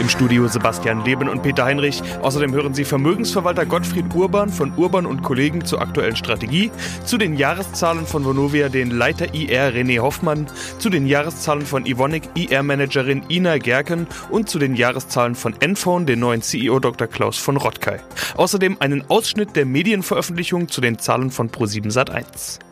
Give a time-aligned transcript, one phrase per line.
[0.00, 2.02] Im Studio Sebastian Leben und Peter Heinrich.
[2.22, 6.70] Außerdem hören Sie Vermögensverwalter Gottfried Urban von Urban und Kollegen zur aktuellen Strategie,
[7.04, 10.46] zu den Jahreszahlen von Vonovia den Leiter IR René Hoffmann,
[10.78, 16.20] zu den Jahreszahlen von Ivonic IR-Managerin Ina Gerken und zu den Jahreszahlen von Enphone den
[16.20, 17.06] neuen CEO Dr.
[17.06, 17.98] Klaus von Rottkay.
[18.36, 22.71] Außerdem einen Ausschnitt der Medienveröffentlichung zu den Zahlen von Pro7 Sat1.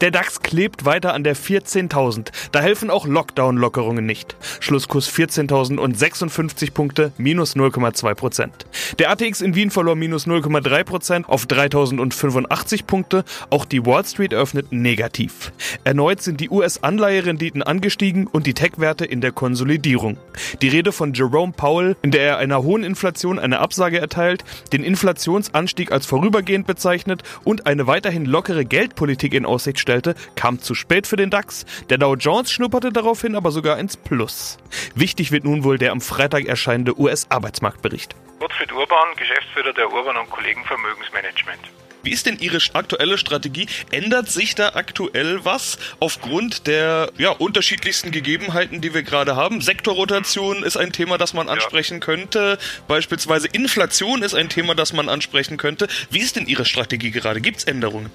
[0.00, 2.28] Der DAX klebt weiter an der 14.000.
[2.52, 4.36] Da helfen auch Lockdown-Lockerungen nicht.
[4.60, 8.66] Schlusskurs 14.056 Punkte, minus 0,2 Prozent.
[8.98, 13.24] Der ATX in Wien verlor minus 0,3 Prozent auf 3.085 Punkte.
[13.50, 15.52] Auch die Wall Street öffnet negativ.
[15.84, 20.18] Erneut sind die US-Anleiherenditen angestiegen und die Tech-Werte in der Konsolidierung.
[20.60, 24.84] Die Rede von Jerome Powell, in der er einer hohen Inflation eine Absage erteilt, den
[24.84, 30.74] Inflationsanstieg als vorübergehend bezeichnet und eine weiterhin lockere Geldpolitik in Aussicht Aussicht stellte, kam zu
[30.74, 31.64] spät für den DAX.
[31.88, 34.58] Der Dow Jones schnupperte daraufhin aber sogar ins Plus.
[34.96, 38.16] Wichtig wird nun wohl der am Freitag erscheinende US-Arbeitsmarktbericht.
[38.40, 41.60] Gottfried Urban, Geschäftsführer der Urban und Kollegen Vermögensmanagement.
[42.02, 43.68] Wie ist denn Ihre aktuelle Strategie?
[43.92, 49.60] Ändert sich da aktuell was aufgrund der ja, unterschiedlichsten Gegebenheiten, die wir gerade haben?
[49.60, 52.00] Sektorrotation ist ein Thema, das man ansprechen ja.
[52.00, 52.58] könnte.
[52.88, 55.86] Beispielsweise Inflation ist ein Thema, das man ansprechen könnte.
[56.10, 57.40] Wie ist denn Ihre Strategie gerade?
[57.40, 58.10] Gibt es Änderungen?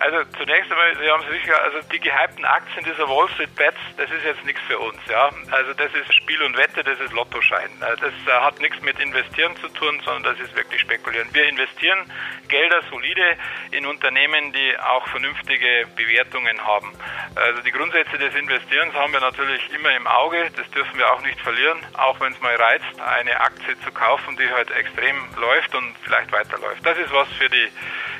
[0.00, 3.78] Also zunächst einmal, Sie haben es sicher, also die gehypten Aktien dieser Wall Street Bets,
[3.96, 5.30] das ist jetzt nichts für uns, ja.
[5.50, 7.70] Also das ist Spiel und Wette, das ist Lottoschein.
[7.80, 11.28] Äh, das äh, hat nichts mit Investieren zu tun, sondern das ist wirklich Spekulieren.
[11.32, 11.98] Wir investieren
[12.46, 13.36] Gelder solide
[13.72, 16.92] in Unternehmen, die auch vernünftige Bewertungen haben.
[17.34, 21.20] Also die Grundsätze des Investierens haben wir natürlich immer im Auge, das dürfen wir auch
[21.22, 25.74] nicht verlieren, auch wenn es mal reizt, eine Aktie zu kaufen, die halt extrem läuft
[25.74, 26.86] und vielleicht weiterläuft.
[26.86, 27.68] Das ist was für die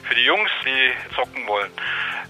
[0.08, 1.67] für die Jungs, die zocken wollen.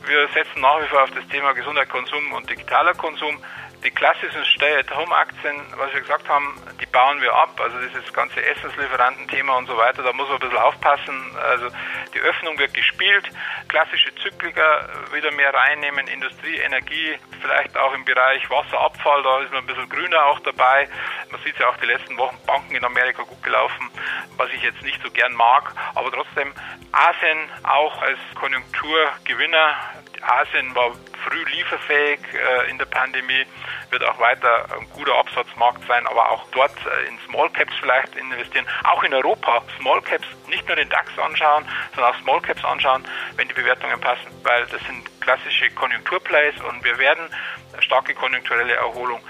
[0.06, 3.38] Wir setzen nach wie vor auf das Thema Gesundheit, Konsum und digitaler Konsum.
[3.84, 7.60] Die klassischen Stay-at-Home-Aktien, was wir gesagt haben, die bauen wir ab.
[7.60, 11.36] Also dieses ganze Essenslieferantenthema und so weiter, da muss man ein bisschen aufpassen.
[11.40, 11.68] Also
[12.12, 13.30] die Öffnung wird gespielt,
[13.68, 19.62] klassische Zykliker wieder mehr reinnehmen, Industrie, Energie, vielleicht auch im Bereich Wasserabfall, da ist man
[19.62, 20.88] ein bisschen grüner auch dabei.
[21.30, 23.90] Man sieht ja auch die letzten Wochen, Banken in Amerika gut gelaufen,
[24.36, 25.72] was ich jetzt nicht so gern mag.
[25.94, 26.52] Aber trotzdem,
[26.92, 29.76] Asien auch als Konjunkturgewinner.
[30.22, 30.92] Asien war
[31.24, 33.46] früh lieferfähig äh, in der Pandemie,
[33.90, 38.16] wird auch weiter ein guter Absatzmarkt sein, aber auch dort äh, in Small Caps vielleicht
[38.16, 38.66] investieren.
[38.84, 41.64] Auch in Europa Small Caps, nicht nur den DAX anschauen,
[41.94, 43.06] sondern auch Small Caps anschauen,
[43.36, 47.28] wenn die Bewertungen passen, weil das sind klassische Konjunkturplays und wir werden
[47.72, 49.20] eine starke konjunkturelle Erholung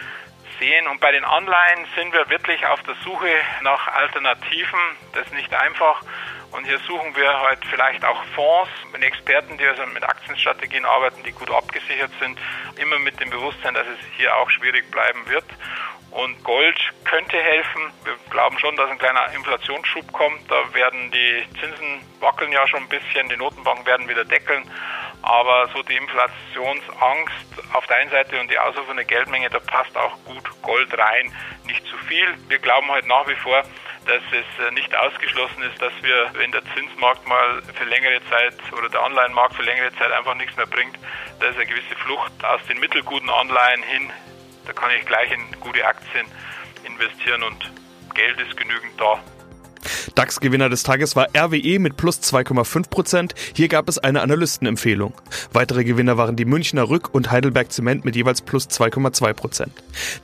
[0.59, 0.87] sehen.
[0.89, 3.31] Und bei den Anleihen sind wir wirklich auf der Suche
[3.63, 4.79] nach Alternativen.
[5.13, 6.03] Das ist nicht einfach.
[6.51, 11.23] Und hier suchen wir halt vielleicht auch Fonds mit Experten, die also mit Aktienstrategien arbeiten,
[11.23, 12.39] die gut abgesichert sind,
[12.77, 15.45] immer mit dem Bewusstsein, dass es hier auch schwierig bleiben wird.
[16.11, 17.93] Und Gold könnte helfen.
[18.05, 20.51] Wir glauben schon, dass ein kleiner Inflationsschub kommt.
[20.51, 24.65] Da werden die Zinsen wackeln ja schon ein bisschen, die Notenbanken werden wieder deckeln.
[25.21, 30.17] Aber so die Inflationsangst auf der einen Seite und die ausrufende Geldmenge, da passt auch
[30.25, 31.31] gut Gold rein.
[31.67, 32.27] Nicht zu viel.
[32.49, 33.63] Wir glauben halt nach wie vor,
[34.09, 38.55] dass es äh, nicht ausgeschlossen ist, dass wir, wenn der Zinsmarkt mal für längere Zeit
[38.73, 40.99] oder der Anleihenmarkt für längere Zeit einfach nichts mehr bringt,
[41.41, 44.11] dass eine gewisse Flucht aus den mittelguten Anleihen hin,
[44.65, 46.27] da kann ich gleich in gute Aktien
[46.85, 47.71] investieren und
[48.15, 49.23] Geld ist genügend da.
[50.19, 53.35] DAX-Gewinner des Tages war RWE mit plus 2,5 Prozent.
[53.55, 55.13] Hier gab es eine Analystenempfehlung.
[55.53, 59.73] Weitere Gewinner waren die Münchner Rück und Heidelberg Zement mit jeweils plus 2,2 Prozent.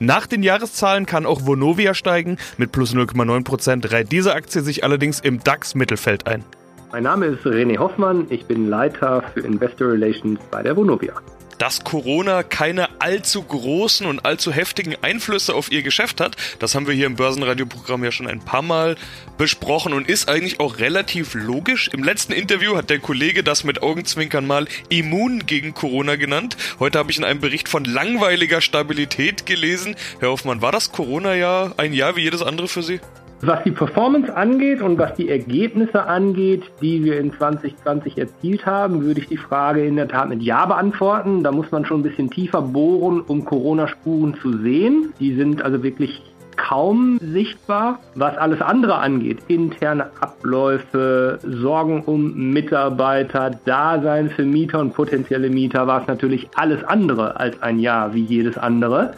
[0.00, 2.38] Nach den Jahreszahlen kann auch Vonovia steigen.
[2.56, 6.43] Mit plus 0,9 Prozent reiht diese Aktie sich allerdings im DAX-Mittelfeld ein.
[6.91, 8.27] Mein Name ist René Hoffmann.
[8.31, 11.15] Ich bin Leiter für Investor Relations bei der Vonovia
[11.59, 16.36] dass Corona keine allzu großen und allzu heftigen Einflüsse auf ihr Geschäft hat.
[16.59, 18.97] Das haben wir hier im Börsenradioprogramm ja schon ein paar Mal
[19.39, 21.89] besprochen und ist eigentlich auch relativ logisch.
[21.92, 26.56] Im letzten Interview hat der Kollege das mit Augenzwinkern mal immun gegen Corona genannt.
[26.78, 29.97] Heute habe ich in einem Bericht von langweiliger Stabilität gelesen.
[30.21, 33.00] Herr Hoffmann, war das Corona-Jahr ein Jahr wie jedes andere für Sie?
[33.47, 39.03] Was die Performance angeht und was die Ergebnisse angeht, die wir in 2020 erzielt haben,
[39.03, 41.43] würde ich die Frage in der Tat mit Ja beantworten.
[41.43, 45.13] Da muss man schon ein bisschen tiefer bohren, um Corona-Spuren zu sehen.
[45.21, 46.23] Die sind also wirklich
[46.57, 47.99] kaum sichtbar.
[48.15, 55.87] Was alles andere angeht, interne Abläufe, Sorgen um Mitarbeiter, Dasein für Mieter und potenzielle Mieter,
[55.87, 59.13] war es natürlich alles andere als ein Jahr wie jedes andere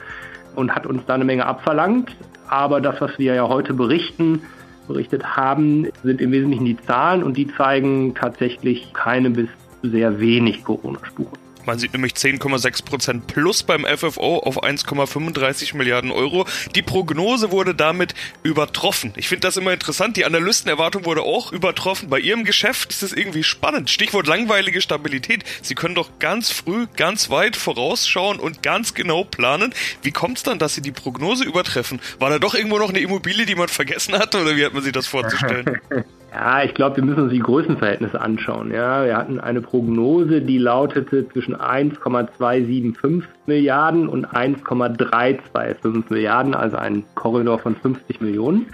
[0.56, 2.16] und hat uns da eine Menge abverlangt.
[2.48, 4.42] Aber das, was wir ja heute berichten,
[4.86, 9.48] berichtet haben, sind im Wesentlichen die Zahlen und die zeigen tatsächlich keine bis
[9.82, 11.45] sehr wenig Corona-Spuren.
[11.66, 16.46] Man sieht nämlich 10,6 Prozent plus beim FFO auf 1,35 Milliarden Euro.
[16.74, 18.14] Die Prognose wurde damit
[18.44, 19.12] übertroffen.
[19.16, 20.16] Ich finde das immer interessant.
[20.16, 22.08] Die Analystenerwartung wurde auch übertroffen.
[22.08, 23.90] Bei Ihrem Geschäft ist es irgendwie spannend.
[23.90, 25.44] Stichwort langweilige Stabilität.
[25.60, 29.74] Sie können doch ganz früh, ganz weit vorausschauen und ganz genau planen.
[30.02, 32.00] Wie kommt es dann, dass Sie die Prognose übertreffen?
[32.20, 34.84] War da doch irgendwo noch eine Immobilie, die man vergessen hatte oder wie hat man
[34.84, 35.80] sich das vorzustellen?
[36.32, 38.70] Ja, ich glaube, wir müssen uns die Größenverhältnisse anschauen.
[38.72, 47.04] Ja, wir hatten eine Prognose, die lautete zwischen 1,275 Milliarden und 1,325 Milliarden, also ein
[47.14, 48.66] Korridor von 50 Millionen.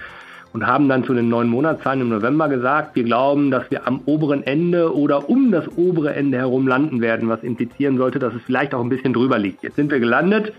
[0.52, 4.02] Und haben dann zu den neun Monatszahlen im November gesagt, wir glauben, dass wir am
[4.04, 8.42] oberen Ende oder um das obere Ende herum landen werden, was implizieren sollte, dass es
[8.42, 9.62] vielleicht auch ein bisschen drüber liegt.
[9.62, 10.52] Jetzt sind wir gelandet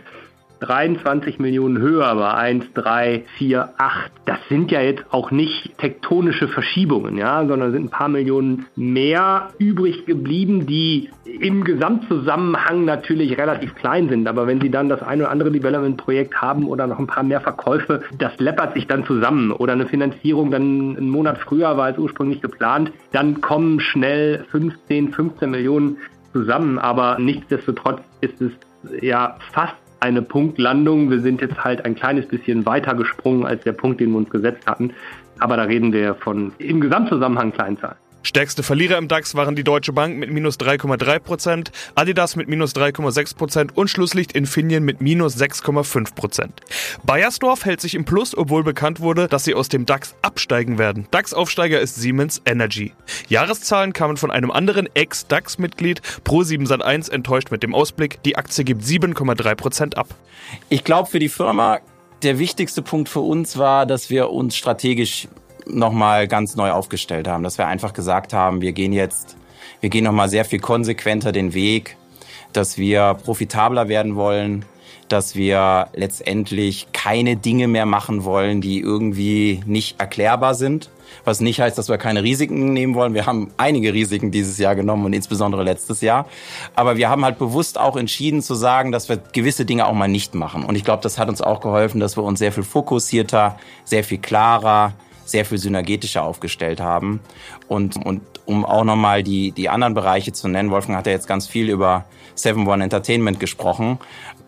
[0.64, 4.12] 23 Millionen höher aber 1, 3, 4, 8.
[4.26, 9.50] Das sind ja jetzt auch nicht tektonische Verschiebungen, ja, sondern sind ein paar Millionen mehr
[9.58, 14.28] übrig geblieben, die im Gesamtzusammenhang natürlich relativ klein sind.
[14.28, 17.42] Aber wenn Sie dann das eine oder andere Development-Projekt haben oder noch ein paar mehr
[17.42, 19.52] Verkäufe, das läppert sich dann zusammen.
[19.52, 25.12] Oder eine Finanzierung dann einen Monat früher war als ursprünglich geplant, dann kommen schnell 15,
[25.12, 25.98] 15 Millionen
[26.32, 26.80] zusammen.
[26.80, 28.52] Aber nichtsdestotrotz ist es
[29.02, 31.10] ja fast eine Punktlandung.
[31.10, 34.30] Wir sind jetzt halt ein kleines bisschen weiter gesprungen als der Punkt, den wir uns
[34.30, 34.92] gesetzt hatten.
[35.40, 38.03] Aber da reden wir von im Gesamtzusammenhang Kleinzahlen.
[38.24, 43.74] Stärkste Verlierer im DAX waren die Deutsche Bank mit minus 3,3%, Adidas mit minus 3,6%
[43.74, 46.50] und Schlusslicht Infineon mit minus 6,5%.
[47.04, 51.06] Bayersdorf hält sich im Plus, obwohl bekannt wurde, dass sie aus dem DAX absteigen werden.
[51.12, 52.94] DAX-Aufsteiger ist Siemens Energy.
[53.28, 58.84] Jahreszahlen kamen von einem anderen Ex-DAX-Mitglied, Pro7 Sat1 enttäuscht mit dem Ausblick, die Aktie gibt
[58.84, 60.08] 7,3% ab.
[60.70, 61.80] Ich glaube, für die Firma
[62.24, 65.28] der wichtigste Punkt für uns war, dass wir uns strategisch
[65.68, 69.38] nochmal ganz neu aufgestellt haben, dass wir einfach gesagt haben, wir gehen jetzt,
[69.82, 71.98] wir gehen nochmal sehr viel konsequenter den Weg,
[72.54, 74.66] dass wir profitabler werden wollen,
[75.10, 80.90] dass wir letztendlich keine Dinge mehr machen wollen, die irgendwie nicht erklärbar sind.
[81.26, 83.14] Was nicht heißt, dass wir keine Risiken nehmen wollen.
[83.14, 86.26] Wir haben einige Risiken dieses Jahr genommen und insbesondere letztes Jahr.
[86.74, 90.08] Aber wir haben halt bewusst auch entschieden zu sagen, dass wir gewisse Dinge auch mal
[90.08, 90.66] nicht machen.
[90.66, 94.04] Und ich glaube, das hat uns auch geholfen, dass wir uns sehr viel fokussierter, sehr
[94.04, 94.94] viel klarer,
[95.26, 97.20] sehr viel synergetischer aufgestellt haben.
[97.68, 101.28] Und, und um auch nochmal die, die anderen Bereiche zu nennen, Wolfgang hat ja jetzt
[101.28, 102.06] ganz viel über
[102.36, 104.00] Seven One Entertainment gesprochen.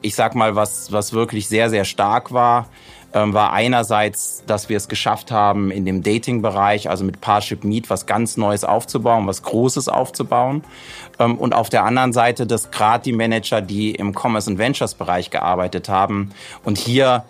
[0.02, 2.68] Ich sag mal, was, was wirklich sehr, sehr stark war,
[3.16, 7.90] ähm, war einerseits, dass wir es geschafft haben, in dem Dating-Bereich, also mit Parship Meet,
[7.90, 10.64] was ganz Neues aufzubauen, was Großes aufzubauen.
[11.18, 14.96] Ähm, und auf der anderen Seite, dass gerade die Manager, die im Commerce and Ventures
[14.96, 16.32] Bereich gearbeitet haben
[16.66, 17.24] und hier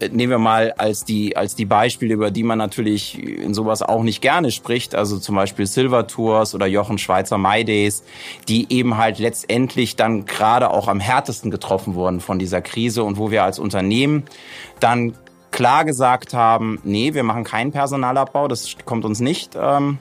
[0.00, 4.02] nehmen wir mal als die, als die Beispiele, über die man natürlich in sowas auch
[4.02, 8.02] nicht gerne spricht, also zum Beispiel Silver Tours oder Jochen Schweizer My Days,
[8.48, 13.18] die eben halt letztendlich dann gerade auch am härtesten getroffen wurden von dieser Krise und
[13.18, 14.24] wo wir als Unternehmen
[14.80, 15.14] dann
[15.50, 19.98] klar gesagt haben, nee, wir machen keinen Personalabbau, das kommt uns nicht ähm,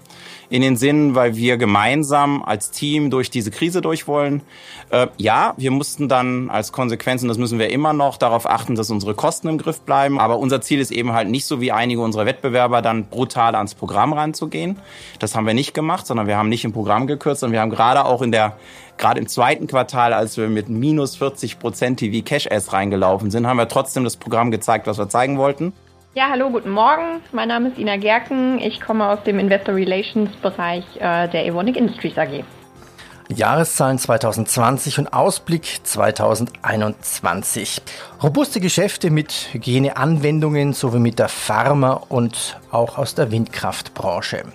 [0.50, 4.42] in den Sinn, weil wir gemeinsam als Team durch diese Krise durch wollen.
[4.90, 8.76] Äh, ja, wir mussten dann als Konsequenz, und das müssen wir immer noch, darauf achten,
[8.76, 10.20] dass unsere Kosten im Griff bleiben.
[10.20, 13.76] Aber unser Ziel ist eben halt nicht so wie einige unserer Wettbewerber dann brutal ans
[13.76, 14.80] Programm ranzugehen.
[15.20, 17.70] Das haben wir nicht gemacht, sondern wir haben nicht im Programm gekürzt, sondern wir haben
[17.70, 18.58] gerade auch in der
[18.98, 23.46] gerade im zweiten Quartal, als wir mit minus 40 Prozent TV Cash S reingelaufen sind,
[23.46, 25.74] haben wir trotzdem das Programm gezeigt, was wir zeigen wollten.
[26.18, 27.22] Ja, hallo, guten Morgen.
[27.32, 28.58] Mein Name ist Ina Gerken.
[28.58, 32.44] Ich komme aus dem Investor Relations Bereich äh, der Evonik Industries AG.
[33.30, 37.84] Jahreszahlen 2020 und Ausblick 2021.
[38.24, 44.46] Robuste Geschäfte mit Hygieneanwendungen sowie mit der Pharma- und auch aus der Windkraftbranche.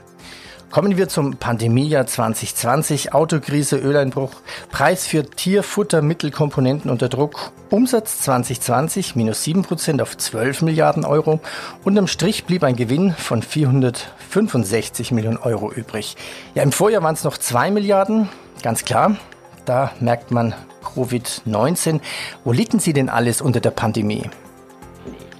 [0.73, 4.31] Kommen wir zum Pandemiejahr 2020, Autokrise, Öleinbruch,
[4.71, 11.41] Preis für Tierfuttermittelkomponenten unter Druck, Umsatz 2020 minus 7% auf 12 Milliarden Euro.
[11.85, 16.17] Unterm Strich blieb ein Gewinn von 465 Millionen Euro übrig.
[16.55, 18.31] Ja, im Vorjahr waren es noch 2 Milliarden,
[18.63, 19.17] ganz klar.
[19.67, 22.01] Da merkt man Covid-19.
[22.45, 24.31] Wo liegen Sie denn alles unter der Pandemie?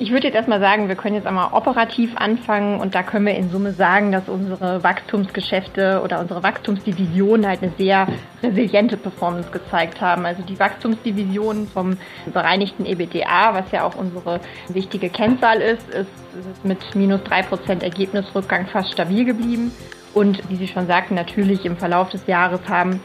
[0.03, 3.37] Ich würde jetzt erstmal sagen, wir können jetzt einmal operativ anfangen und da können wir
[3.37, 8.09] in Summe sagen, dass unsere Wachstumsgeschäfte oder unsere Wachstumsdivisionen halt eine sehr
[8.43, 10.27] resiliente Performance gezeigt haben.
[10.27, 11.99] Also die Wachstumsdivision vom
[12.33, 16.11] bereinigten EBDA, was ja auch unsere wichtige Kennzahl ist, ist,
[16.65, 19.71] mit minus drei Prozent Ergebnisrückgang fast stabil geblieben.
[20.15, 22.99] Und wie Sie schon sagten, natürlich im Verlauf des Jahres haben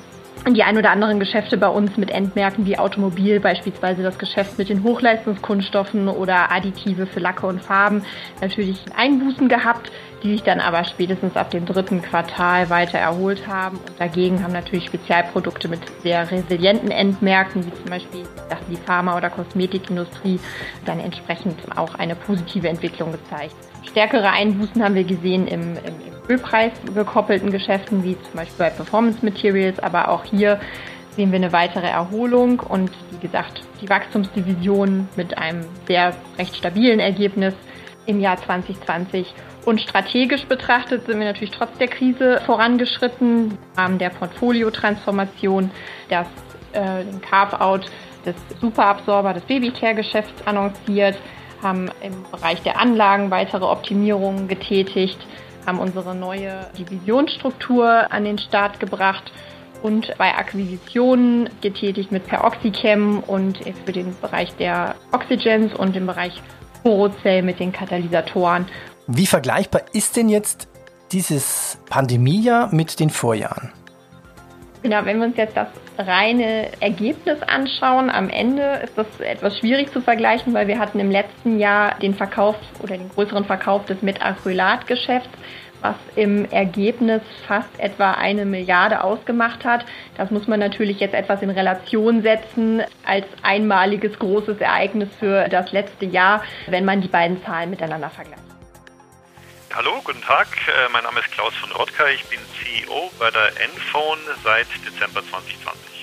[0.53, 4.69] die ein oder anderen Geschäfte bei uns mit Endmärkten wie Automobil, beispielsweise das Geschäft mit
[4.69, 8.03] den Hochleistungskunststoffen oder Additive für Lacke und Farben,
[8.41, 9.91] natürlich Einbußen gehabt,
[10.23, 13.77] die sich dann aber spätestens ab dem dritten Quartal weiter erholt haben.
[13.77, 18.23] Und dagegen haben natürlich Spezialprodukte mit sehr resilienten Endmärkten, wie zum Beispiel
[18.69, 20.39] die Pharma- oder Kosmetikindustrie,
[20.85, 23.55] dann entsprechend auch eine positive Entwicklung gezeigt.
[23.89, 28.69] Stärkere Einbußen haben wir gesehen im, im, im Ölpreis gekoppelten Geschäften, wie zum Beispiel bei
[28.69, 30.59] Performance Materials, aber auch hier
[31.15, 36.99] sehen wir eine weitere Erholung und wie gesagt, die Wachstumsdivision mit einem sehr recht stabilen
[36.99, 37.53] Ergebnis
[38.05, 39.33] im Jahr 2020.
[39.65, 45.71] Und strategisch betrachtet sind wir natürlich trotz der Krise vorangeschritten Rahmen der Portfoliotransformation,
[46.09, 46.27] das
[46.71, 47.85] äh, den Carve-out
[48.25, 51.17] des Superabsorber des Babycare-Geschäfts annonciert,
[51.61, 55.17] haben im Bereich der Anlagen weitere Optimierungen getätigt,
[55.67, 59.31] haben unsere neue Divisionsstruktur an den Start gebracht
[59.83, 66.41] und bei Akquisitionen getätigt mit Peroxychem und für den Bereich der Oxygens und im Bereich
[66.83, 68.65] Porocell mit den Katalysatoren.
[69.07, 70.67] Wie vergleichbar ist denn jetzt
[71.11, 73.71] dieses Pandemiejahr mit den Vorjahren?
[74.87, 75.67] Genau, wenn wir uns jetzt das
[75.97, 81.11] reine Ergebnis anschauen, am Ende ist das etwas schwierig zu vergleichen, weil wir hatten im
[81.11, 85.27] letzten Jahr den Verkauf oder den größeren Verkauf des Metacrylat-Geschäfts,
[85.81, 89.83] was im Ergebnis fast etwa eine Milliarde ausgemacht hat.
[90.15, 95.69] Das muss man natürlich jetzt etwas in Relation setzen als einmaliges großes Ereignis für das
[95.73, 98.46] letzte Jahr, wenn man die beiden Zahlen miteinander vergleicht.
[99.77, 100.47] Hallo, guten Tag.
[100.67, 102.07] Äh, mein Name ist Klaus von Rotka.
[102.07, 105.96] Ich bin CEO bei der Enphone seit Dezember 2020.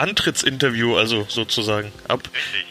[0.00, 1.92] Antrittsinterview, also sozusagen.
[2.08, 2.22] Ab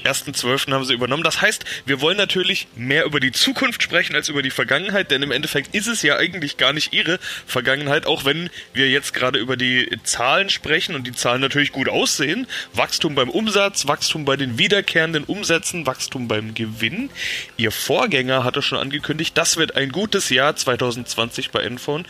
[0.04, 0.72] 1.12.
[0.72, 1.24] haben sie übernommen.
[1.24, 5.22] Das heißt, wir wollen natürlich mehr über die Zukunft sprechen als über die Vergangenheit, denn
[5.22, 9.38] im Endeffekt ist es ja eigentlich gar nicht ihre Vergangenheit, auch wenn wir jetzt gerade
[9.38, 12.48] über die Zahlen sprechen und die Zahlen natürlich gut aussehen.
[12.74, 17.12] Wachstum beim Umsatz, Wachstum bei den wiederkehrenden Umsätzen, Wachstum beim Gewinn.
[17.58, 22.06] Ihr Vorgänger hatte schon angekündigt, das wird ein gutes Jahr 2020 bei Enphone.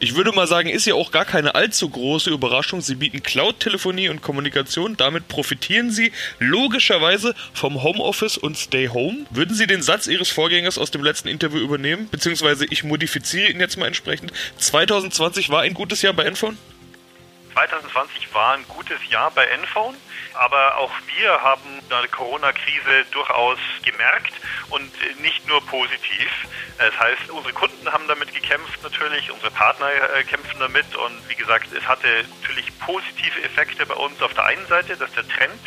[0.00, 2.80] Ich würde mal sagen, ist ja auch gar keine allzu große Überraschung.
[2.80, 4.96] Sie bieten Cloud-Telefonie und Kommunikation.
[4.96, 9.24] Damit profitieren Sie logischerweise vom Homeoffice und Stay Home.
[9.30, 12.08] Würden Sie den Satz Ihres Vorgängers aus dem letzten Interview übernehmen?
[12.10, 14.32] Beziehungsweise ich modifiziere ihn jetzt mal entsprechend.
[14.58, 16.58] 2020 war ein gutes Jahr bei Enphone?
[17.52, 19.94] 2020 war ein gutes Jahr bei Enphone.
[20.34, 24.32] Aber auch wir haben die Corona-Krise durchaus gemerkt
[24.70, 26.30] und nicht nur positiv.
[26.78, 31.34] Das heißt, unsere Kunden haben damit gekämpft natürlich, unsere Partner äh, kämpfen damit und wie
[31.34, 35.60] gesagt, es hatte natürlich positive Effekte bei uns auf der einen Seite, dass der Trend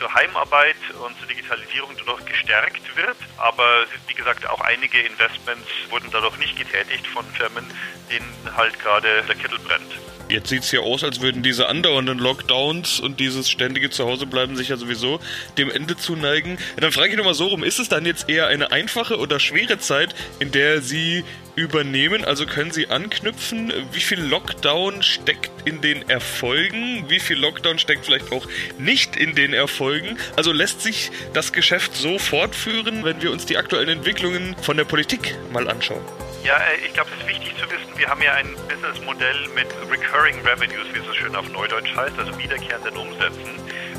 [0.00, 3.16] zur Heimarbeit und zur Digitalisierung dadurch gestärkt wird.
[3.36, 7.66] Aber wie gesagt, auch einige Investments wurden dadurch nicht getätigt von Firmen,
[8.10, 9.92] denen halt gerade der Kittel brennt.
[10.30, 14.68] Jetzt sieht es ja aus, als würden diese andauernden Lockdowns und dieses ständige Zuhausebleiben sich
[14.68, 15.18] ja sowieso
[15.58, 16.56] dem Ende zuneigen.
[16.76, 19.78] Dann frage ich nochmal so rum, ist es dann jetzt eher eine einfache oder schwere
[19.78, 21.24] Zeit, in der Sie
[21.56, 22.24] übernehmen?
[22.24, 23.72] Also können Sie anknüpfen?
[23.90, 27.06] Wie viel Lockdown steckt in den Erfolgen?
[27.08, 28.46] Wie viel Lockdown steckt vielleicht auch
[28.78, 30.16] nicht in den Erfolgen?
[30.36, 34.84] Also lässt sich das Geschäft so fortführen, wenn wir uns die aktuellen Entwicklungen von der
[34.84, 36.02] Politik mal anschauen?
[36.42, 39.68] Ja, äh, ich glaube, es ist wichtig zu wissen, wir haben ja ein Businessmodell mit
[39.90, 43.50] Recurring Revenues, wie es so schön auf Neudeutsch heißt, also wiederkehrenden Umsätzen.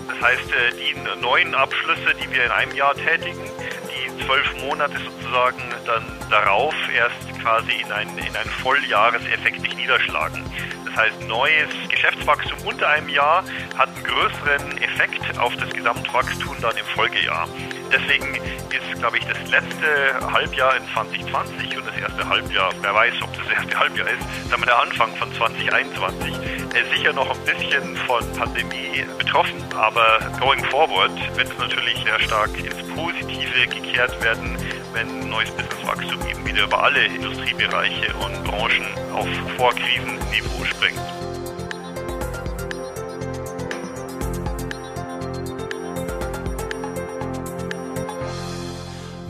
[0.07, 3.43] Das heißt, äh, die neuen Abschlüsse, die wir in einem Jahr tätigen,
[3.89, 10.43] die zwölf Monate sozusagen dann darauf erst quasi in einen, in einen Volljahreseffekt sich niederschlagen.
[10.86, 13.43] Das heißt, neues Geschäftswachstum unter einem Jahr
[13.77, 17.48] hat einen größeren Effekt auf das Gesamtwachstum dann im Folgejahr.
[17.91, 23.13] Deswegen ist, glaube ich, das letzte Halbjahr in 2020 und das erste Halbjahr, wer weiß,
[23.21, 27.45] ob das erste Halbjahr ist, sagen wir der Anfang von 2021, äh, sicher noch ein
[27.45, 29.62] bisschen von Pandemie betroffen.
[29.75, 34.57] Aber going forward wird es natürlich sehr stark ins Positive gekehrt werden,
[34.93, 41.30] wenn neues Businesswachstum eben wieder über alle Industriebereiche und Branchen auf Vorkrisenniveau springt.